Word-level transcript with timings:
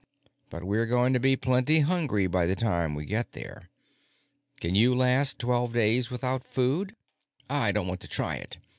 But 0.49 0.63
we're 0.63 0.87
going 0.87 1.13
to 1.13 1.19
be 1.19 1.35
plenty 1.35 1.81
hungry 1.81 2.25
by 2.25 2.47
the 2.47 2.55
time 2.55 2.95
we 2.95 3.05
get 3.05 3.33
there. 3.33 3.69
Can 4.59 4.73
you 4.73 4.95
last 4.95 5.37
twelve 5.37 5.73
days 5.73 6.09
without 6.09 6.43
food?" 6.43 6.95
"I 7.47 7.71
don't 7.71 7.87
want 7.87 7.99
to 7.99 8.07
try 8.07 8.37
it. 8.37 8.57